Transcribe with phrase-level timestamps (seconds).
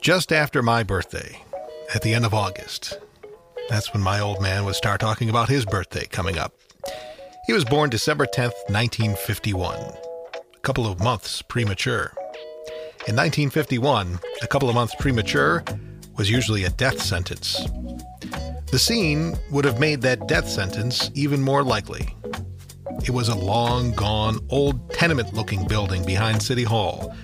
[0.00, 1.42] Just after my birthday,
[1.94, 2.98] at the end of August,
[3.68, 6.54] that's when my old man would start talking about his birthday coming up.
[7.46, 12.12] He was born December 10th, 1951, a couple of months premature.
[13.06, 15.62] In 1951, a couple of months premature
[16.16, 17.64] was usually a death sentence.
[18.70, 22.14] The scene would have made that death sentence even more likely.
[23.02, 27.14] It was a long gone, old tenement looking building behind City Hall.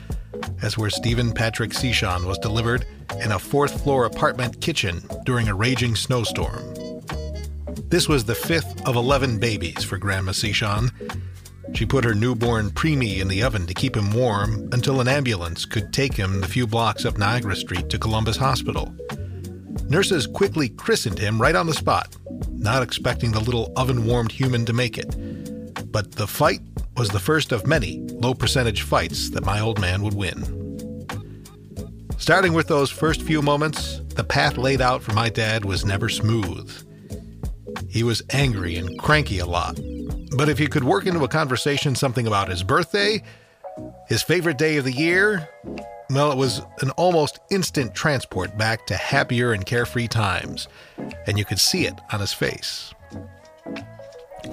[0.61, 2.87] That's where Stephen Patrick Cichon was delivered
[3.20, 6.74] in a fourth floor apartment kitchen during a raging snowstorm.
[7.88, 10.91] This was the fifth of 11 babies for Grandma Cichon.
[11.75, 15.64] She put her newborn preemie in the oven to keep him warm until an ambulance
[15.64, 18.95] could take him the few blocks up Niagara Street to Columbus Hospital.
[19.88, 22.16] Nurses quickly christened him right on the spot,
[22.52, 25.14] not expecting the little oven warmed human to make it.
[25.95, 26.61] But the fight
[26.97, 30.43] was the first of many low percentage fights that my old man would win.
[32.19, 36.09] Starting with those first few moments, the path laid out for my dad was never
[36.09, 36.69] smooth.
[37.89, 39.78] He was angry and cranky a lot.
[40.36, 43.23] But if he could work into a conversation something about his birthday,
[44.08, 45.48] his favorite day of the year,
[46.11, 50.67] well, it was an almost instant transport back to happier and carefree times,
[51.29, 52.92] and you could see it on his face.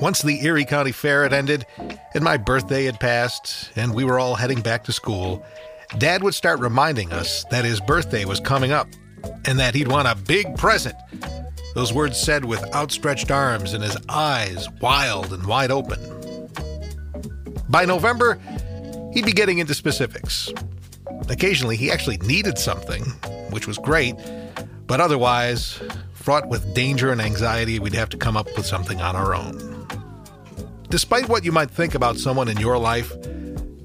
[0.02, 1.64] Once the Erie County Fair had ended,
[2.16, 5.46] and my birthday had passed, and we were all heading back to school,
[6.00, 8.88] Dad would start reminding us that his birthday was coming up
[9.46, 10.96] and that he'd want a big present.
[11.76, 16.00] Those words said with outstretched arms and his eyes wild and wide open.
[17.70, 18.40] By November,
[19.14, 20.52] he'd be getting into specifics.
[21.30, 23.04] Occasionally, he actually needed something,
[23.52, 24.16] which was great,
[24.88, 25.80] but otherwise,
[26.14, 29.71] fraught with danger and anxiety, we'd have to come up with something on our own.
[30.92, 33.14] Despite what you might think about someone in your life,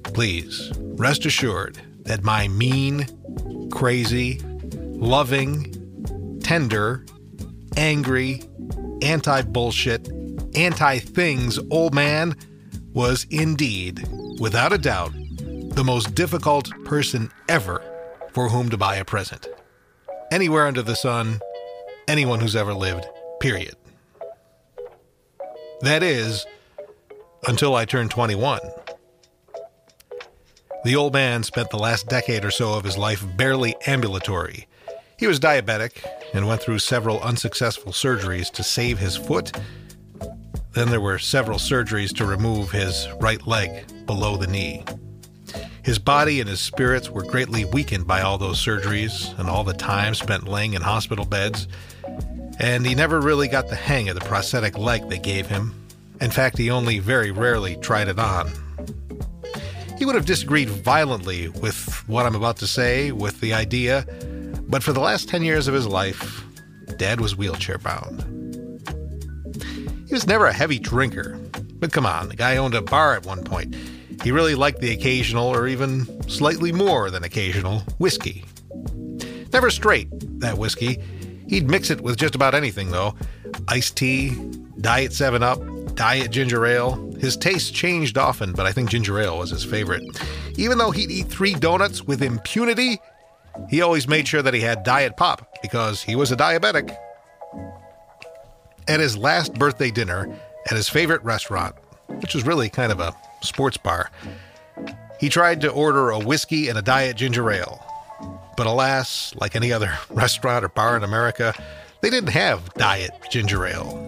[0.03, 3.07] please rest assured that my mean,
[3.71, 4.41] crazy,
[4.75, 7.07] loving, tender,
[7.77, 8.43] angry,
[9.03, 10.09] anti bullshit,
[10.57, 12.35] anti things old man
[12.93, 14.05] was indeed,
[14.41, 15.13] without a doubt,
[15.77, 17.85] the most difficult person ever
[18.33, 19.47] for whom to buy a present.
[20.33, 21.39] Anywhere under the sun,
[22.09, 23.07] anyone who's ever lived,
[23.39, 23.77] period.
[25.83, 26.45] That is,
[27.47, 28.61] until I turned 21.
[30.85, 34.67] The old man spent the last decade or so of his life barely ambulatory.
[35.19, 36.05] He was diabetic
[36.35, 39.53] and went through several unsuccessful surgeries to save his foot.
[40.73, 44.85] Then there were several surgeries to remove his right leg below the knee.
[45.83, 49.73] His body and his spirits were greatly weakened by all those surgeries and all the
[49.73, 51.69] time spent laying in hospital beds,
[52.59, 55.86] and he never really got the hang of the prosthetic leg they gave him
[56.21, 58.51] in fact, he only very rarely tried it on.
[59.99, 64.07] He would have disagreed violently with what I'm about to say, with the idea,
[64.69, 66.45] but for the last 10 years of his life,
[66.99, 68.23] Dad was wheelchair bound.
[70.07, 71.39] He was never a heavy drinker,
[71.79, 73.75] but come on, the guy owned a bar at one point.
[74.23, 78.45] He really liked the occasional, or even slightly more than occasional, whiskey.
[79.53, 80.09] Never straight,
[80.41, 80.99] that whiskey.
[81.49, 83.15] He'd mix it with just about anything, though
[83.69, 84.31] iced tea,
[84.81, 85.59] Diet 7 Up,
[85.97, 86.95] diet ginger ale.
[87.19, 90.03] His taste changed often, but I think ginger ale was his favorite.
[90.57, 93.01] Even though he'd eat three donuts with impunity,
[93.69, 96.97] he always made sure that he had diet pop because he was a diabetic.
[98.87, 100.29] At his last birthday dinner
[100.71, 101.75] at his favorite restaurant,
[102.21, 104.11] which was really kind of a sports bar,
[105.19, 107.83] he tried to order a whiskey and a diet ginger ale.
[108.57, 111.55] But alas, like any other restaurant or bar in America,
[112.03, 114.06] they didn't have diet ginger ale.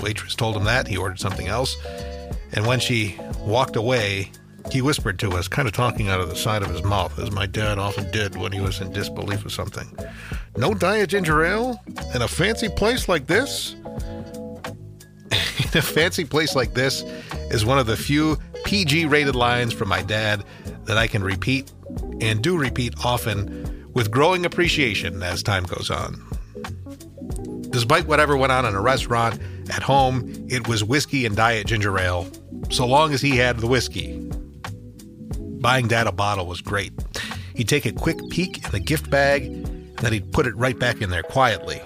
[0.00, 0.88] Waitress told him that.
[0.88, 1.76] He ordered something else.
[2.52, 4.30] And when she walked away,
[4.70, 7.30] he whispered to us, kind of talking out of the side of his mouth, as
[7.30, 9.96] my dad often did when he was in disbelief of something.
[10.56, 11.80] No diet ginger ale?
[12.14, 13.74] In a fancy place like this?
[15.32, 17.02] in a fancy place like this
[17.50, 20.44] is one of the few PG rated lines from my dad
[20.84, 21.72] that I can repeat
[22.20, 26.24] and do repeat often with growing appreciation as time goes on.
[27.70, 31.98] Despite whatever went on in a restaurant, at home, it was whiskey and diet ginger
[31.98, 32.26] ale,
[32.70, 34.18] so long as he had the whiskey.
[35.60, 36.92] Buying Dad a bottle was great.
[37.54, 40.78] He'd take a quick peek in the gift bag, and then he'd put it right
[40.78, 41.80] back in there quietly,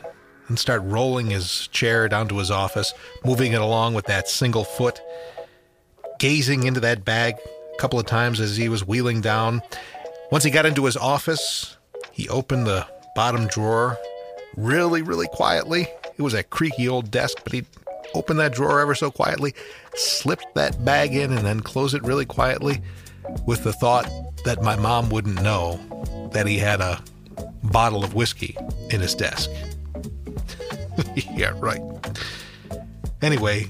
[0.48, 2.94] and start rolling his chair down to his office,
[3.24, 5.00] moving it along with that single foot,
[6.18, 7.34] gazing into that bag
[7.74, 9.60] a couple of times as he was wheeling down.
[10.30, 11.76] Once he got into his office,
[12.12, 13.98] he opened the bottom drawer
[14.56, 17.66] really, really quietly it was a creaky old desk, but he'd
[18.14, 19.54] open that drawer ever so quietly,
[19.94, 22.82] slip that bag in, and then close it really quietly.
[23.46, 24.06] with the thought
[24.44, 25.80] that my mom wouldn't know
[26.32, 27.02] that he had a
[27.62, 28.56] bottle of whiskey
[28.90, 29.50] in his desk.
[31.34, 31.80] yeah, right.
[33.22, 33.66] Anyway,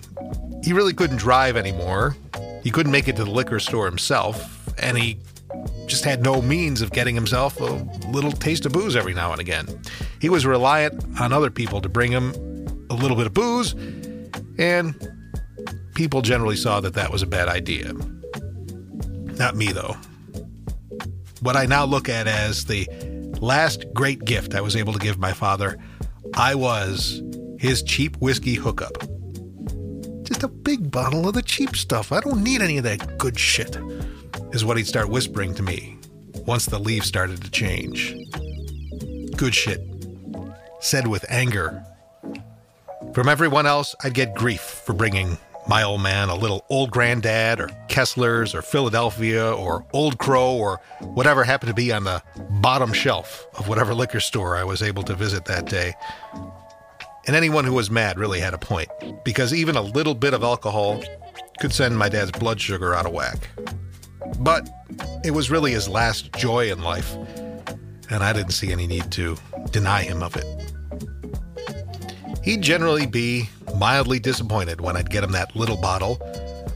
[0.62, 2.17] he really couldn't drive anymore.
[2.62, 5.19] He couldn't make it to the liquor store himself, and he
[5.87, 7.73] just had no means of getting himself a
[8.08, 9.67] little taste of booze every now and again.
[10.20, 12.31] He was reliant on other people to bring him
[12.90, 13.75] a little bit of booze,
[14.58, 14.94] and
[15.94, 17.93] people generally saw that that was a bad idea.
[19.37, 19.96] Not me, though.
[21.40, 22.88] What I now look at as the
[23.40, 25.76] last great gift I was able to give my father,
[26.34, 27.22] I was
[27.58, 28.96] his cheap whiskey hookup.
[30.22, 32.12] Just a big bottle of the cheap stuff.
[32.12, 33.76] I don't need any of that good shit,
[34.52, 35.99] is what he'd start whispering to me
[36.46, 38.16] once the leaves started to change.
[39.37, 39.81] Good shit.
[40.85, 41.83] Said with anger.
[43.15, 47.59] From everyone else, I'd get grief for bringing my old man a little Old Grand-Dad
[47.59, 52.23] or Kessler's or Philadelphia or Old Crow or whatever happened to be on the
[52.61, 55.95] bottom shelf of whatever liquor store I was able to visit that day.
[57.27, 58.91] And anyone who was mad really had a point,
[59.25, 61.03] because even a little bit of alcohol
[61.61, 63.49] could send my dad's blood sugar out of whack.
[64.39, 64.69] But
[65.25, 67.15] it was really his last joy in life,
[68.11, 69.39] and I didn't see any need to
[69.75, 70.47] deny him of it.
[72.44, 76.21] He'd generally be mildly disappointed when I'd get him that little bottle,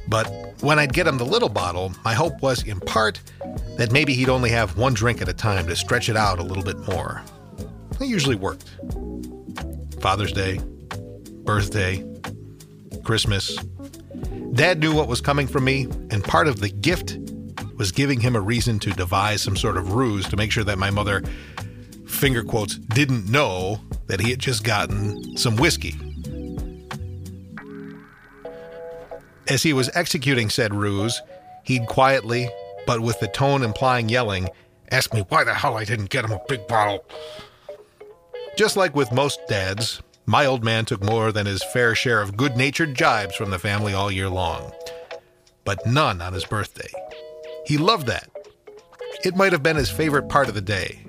[0.08, 0.26] but
[0.62, 3.20] when I'd get him the little bottle, my hope was in part
[3.76, 6.42] that maybe he'd only have one drink at a time to stretch it out a
[6.42, 7.22] little bit more.
[8.00, 8.68] It usually worked.
[10.00, 10.60] Father's Day,
[11.44, 12.04] birthday,
[13.04, 13.56] Christmas.
[14.54, 17.16] Dad knew what was coming from me, and part of the gift
[17.76, 20.78] was giving him a reason to devise some sort of ruse to make sure that
[20.78, 21.22] my mother,
[22.08, 25.94] finger quotes, didn't know that he had just gotten some whiskey.
[29.48, 31.22] As he was executing said ruse,
[31.64, 32.50] he'd quietly,
[32.86, 34.48] but with the tone implying yelling,
[34.90, 37.04] ask me why the hell I didn't get him a big bottle.
[38.56, 42.36] Just like with most dads, my old man took more than his fair share of
[42.36, 44.72] good natured jibes from the family all year long,
[45.64, 46.90] but none on his birthday.
[47.64, 48.28] He loved that.
[49.24, 51.04] It might have been his favorite part of the day.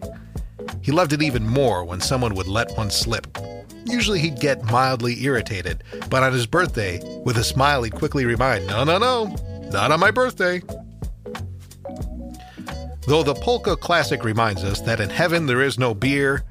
[0.81, 3.37] He loved it even more when someone would let one slip.
[3.85, 8.67] Usually he'd get mildly irritated, but on his birthday, with a smile, he'd quickly remind,
[8.67, 9.35] No, no, no,
[9.71, 10.61] not on my birthday.
[13.07, 16.43] Though the Polka Classic reminds us that in heaven there is no beer,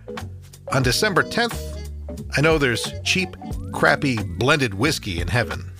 [0.72, 1.90] on December 10th,
[2.36, 3.36] I know there's cheap,
[3.72, 5.70] crappy, blended whiskey in heaven.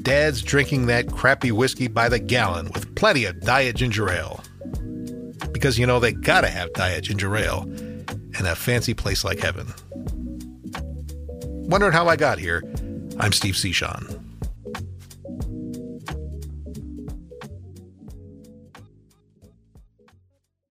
[0.00, 4.42] Dad's drinking that crappy whiskey by the gallon with plenty of diet ginger ale.
[5.62, 9.72] Because you know they gotta have diet ginger ale in a fancy place like heaven.
[11.70, 12.64] Wondering how I got here?
[13.20, 14.21] I'm Steve Cichon.